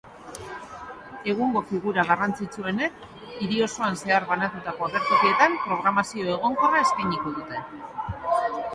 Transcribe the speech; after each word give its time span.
Egungo 1.33 1.61
figura 1.71 2.05
garrantzitsuenek 2.13 3.05
hiri 3.37 3.61
osoan 3.67 4.01
zehar 4.01 4.27
banatutako 4.33 4.91
agertokietan 4.91 5.61
programazio 5.69 6.31
egonkorra 6.39 6.85
eskainiko 6.89 7.39
dute. 7.41 7.67